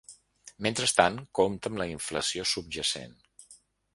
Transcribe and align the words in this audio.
Mentrestant, 0.65 1.19
compte 1.41 1.71
amb 1.71 1.81
la 1.83 1.87
inflació 1.91 2.47
subjacent! 2.53 3.17